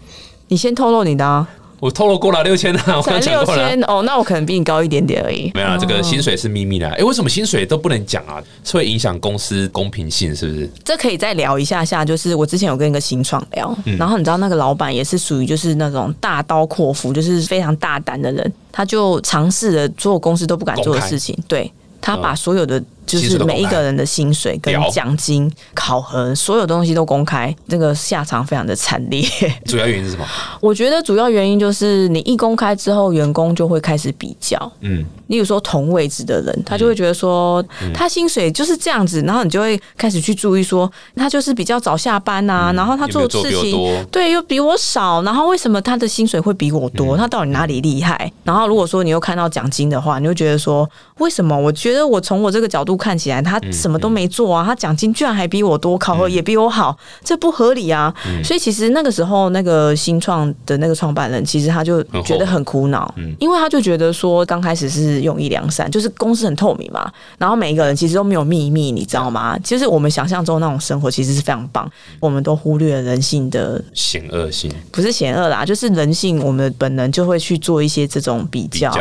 [0.49, 1.27] 你先透露你的。
[1.27, 1.49] 啊。
[1.79, 5.51] 我透露过了六千啊， 才六千哦，那我可能比你高一点点而已。
[5.55, 6.89] 没有，这个薪水是秘密的。
[6.89, 8.43] 哎，为什么薪水都不能讲啊？
[8.65, 10.71] 是会影响公司公平性，是不是？
[10.85, 12.05] 这可以再聊一下下。
[12.05, 21.37] 就是我之前有跟一个新创聊，然后你知道那个老板也是属于就是那种大刀阔斧，就是非常大胆的人，他就尝试了所有公司都不敢做的事情。
[21.47, 22.83] 对他把所有的。
[23.07, 29.25] 就是每一个人的薪水跟奖金、考核，所有东西都公开，这个下场非常的惨烈。
[29.65, 30.27] 主要原因是什么？
[30.61, 34.57] 我觉得主要原因就是你一公开之后，员工就会开始比较。
[34.81, 37.65] 嗯，例如说同位置的人，他就会觉得说
[37.95, 47.17] 他薪水就是这样子，然后你就会开始去注意说他就是比较早下班啊，然后他做事情对又比我少，然后为什么他的薪水会比我多？
[47.17, 48.33] 他到底哪里厉害？
[48.43, 50.89] 然后如果说你又看到奖金的话，你就觉得说
[51.19, 51.57] 为什么？
[51.57, 52.96] 我觉得我从我这个角度。
[52.97, 58.15] 看起来他什么都没做啊，他奖金居然还比我多，考核也比我好，这不合理啊！
[58.45, 69.59] 所以其实那个时候，那个新创的那个创办人，其实他就觉得很苦恼，因为他就觉得说，刚开始是用意良善，就是公司很透明嘛，然后每一个人其实都没有秘密，你知道吗？
[69.63, 78.93] 其实我们想象中那种生活其实是非常棒，我们都忽略了人性的险恶性，不是险恶啦，就是人性，我们的本能就会去做一些这种比较，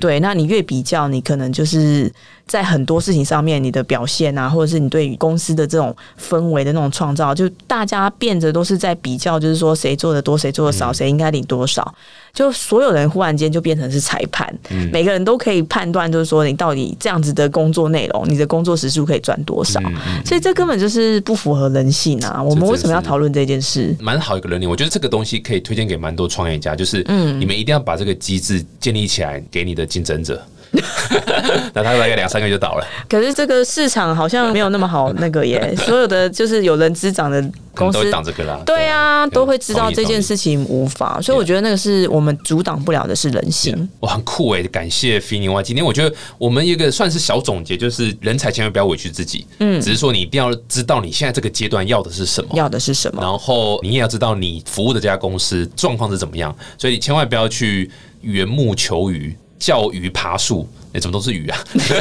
[0.00, 2.12] 对，那你越比较，你可能就是。
[2.46, 11.94] 在很多事情上面，你的表现啊，或者是你对于公司的这种氛围的那种创造，就大家变着都是在比较，就是说谁做的多，谁做的少，谁应该领多少。
[12.32, 14.52] 就所有人忽然间就变成是裁判，
[14.92, 19.80] 每个人都可以判断，就是说你到底这样子的工作内容，你的工作时数可以赚多少。
[20.24, 22.42] 所以这根本就是不符合人性啊！
[22.42, 23.96] 我们为什么要讨论这件事？
[24.00, 30.44] 蛮好一个人力，我觉得这个东西可以推荐给蛮多创业家，就是嗯，你们一定要把这个机制建立起来，给你的竞争者。
[31.72, 37.42] 那他大概两三个月就倒了，可是这个市场好像没有那么好那个耶， 所有的就是有人资长的
[37.74, 38.60] 公司都会挡这个啦。
[38.64, 43.88] 对啊，都会知道这件事情无法，所以我觉得那个是我们阻挡不了的是人性。
[44.00, 44.62] 哇，很酷哎！
[44.64, 53.22] 感谢菲尼哇，今天我觉得我们一个算是小总结，就是人才千万不要委屈自己，嗯，只是说你一定要知道你现在这个阶段要的是什么，要的是什么？
[53.22, 60.68] 然后你也要知道你服务的这家公司状况是怎么样，所以你千万不要去缘木求鱼、叫鱼爬树。
[60.92, 61.58] 哎，怎么都是鱼啊？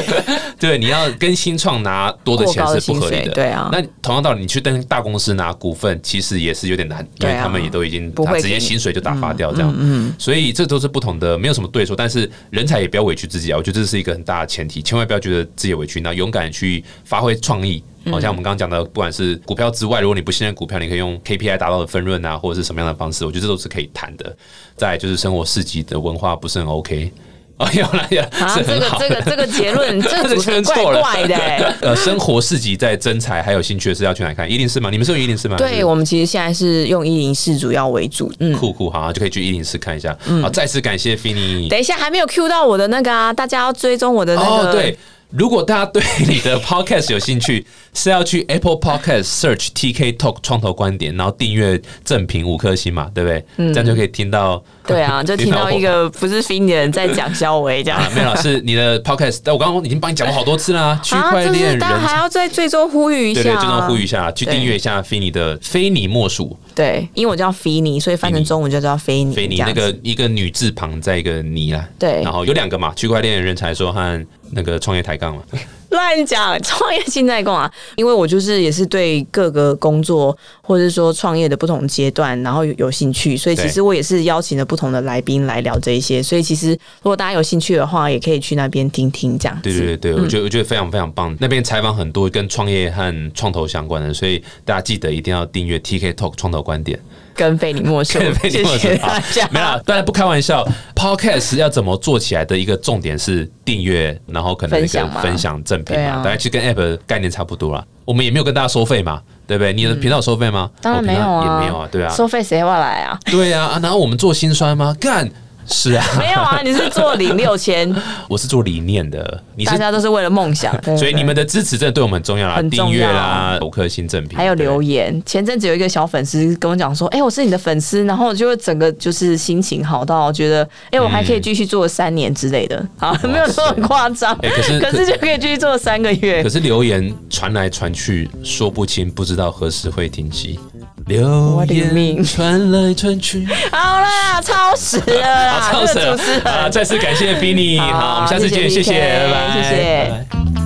[0.60, 3.32] 对，你要跟新创拿多的钱是不合理的的。
[3.32, 9.74] 对啊那同样道理，你去跟大公司拿股份，其实也是有点难，因为他们也都已经不会给你直接薪水就打发掉这样。
[9.76, 11.96] 嗯，所以这都是不同的，没有什么对错。
[11.96, 17.84] 但是人才也不要委屈自己啊，我觉得这是一个很大的前提，千万不要觉得自己委屈，那勇敢去发挥创意。
[18.12, 24.38] 好像我们刚刚讲的，不管是股票之外，如果你不信任股票，你可以用 KPI 达到的分润啊，或者是什么样的方式，我觉得这都是可以谈的。
[24.78, 27.12] 再就是生活市集的文化不是很 OK。
[27.58, 31.74] 哦，有了有了，啊，这个这个这个结论， 这个主持人怪个错了怪的欸。
[31.82, 34.50] 呃，生活市集在征才还有兴趣的是要去哪看？
[34.50, 34.90] 一零四吗？
[34.90, 35.56] 你们是用一零四吗？
[35.60, 38.54] 还对我们其实现在是用一零四主要为主，嗯。
[38.58, 40.18] 酷酷好，就可以去一零四看一下。
[40.42, 41.70] 好，再次感谢 Fini。
[41.70, 44.70] 等一下，还没有 Q 到我的那个啊，大家要追踪我的那个。
[44.70, 44.98] 哦，对，
[45.36, 47.66] 如果大家对你的 podcast 有兴趣，
[47.96, 53.44] 是要去 Apple Podcast search TK Talk 创投观点，然后订阅正评五颗星嘛，对不对？
[53.74, 54.64] 这样就可以听到。
[54.86, 58.00] 对啊，就听到一我个不是的人在讲肖维这样。
[58.00, 62.18] 啊， 没有老师，你的 podcast，但我刚刚已经帮你讲过好多次啦，区啊，块链人就是大家还才。
[62.18, 66.56] 要在最终呼吁一下，对对，最终呼吁一下，去对订阅一下菲尼的非你莫属。
[66.76, 69.34] 对，因为我叫菲尼，所以翻成中文就叫菲尼。
[69.34, 74.26] 菲尼那个一个女字旁再一个尼啦，对然后有两个嘛，区块链人才说和
[74.56, 75.44] 那个创业抬杠了，
[75.90, 89.64] 乱讲创业新在共啊，因为我就是也是对各个工作或者说创业的不同阶段，然后有有兴趣，所以其实我也是邀请了不同的来宾来聊这一些，所以其实如果大家有兴趣的话，也可以去那边听听这样子。
[89.64, 91.36] 对对对对，我觉得我觉得非常非常棒。
[91.40, 97.00] 那边采访很多跟创业和创投相关的，所以大家记得一定要订阅 TK Talk 创投观点。
[97.36, 99.48] 跟非你莫属，非你谢莫属谢大家。
[99.52, 100.68] 没有，当然不开玩笑。
[100.96, 107.84] Podcast 要怎么做起来的一个重点是订阅，然后可能那分享嘛个分享正品啊嘛，大概其实跟 App 概念差不多啦。
[108.06, 109.74] 我们也没有跟大家收费嘛，对不对？
[109.74, 110.70] 你的频道收费吗？
[110.82, 113.20] 当然没有也没有啊，对啊，收费谁要来啊？
[113.26, 113.66] 对啊。
[113.66, 114.96] 啊然后我们做心酸吗？
[115.00, 115.30] 干。
[115.66, 117.94] 是啊，没有啊， 你是做零六千，
[118.28, 125.22] 我是做理念的，你是大，家都是为了梦想，对 所以你们的支持真的对我们很重要啦，很重要订阅啦，五颗星正品，还有对留言。
[125.26, 132.86] 前阵子有一个小粉丝跟我讲说：“哎、我是你的粉丝。”然后我就会整个就是心情好到觉得，哎、我还可以继续做三年之类的。
[132.98, 136.50] 好，没有说很夸张，哎 可是可是就可以继续做三个月可。
[136.50, 140.60] 是留言传来传去，说不清，不知道何时会停息。
[141.08, 146.00] 留言传来传去，好啦，超时了 超时
[146.46, 146.70] 了！
[146.70, 149.84] 再次感谢 Fini，好，我们下次见，谢谢，拜拜，谢谢。
[150.10, 150.26] 拜
[150.56, 150.63] 拜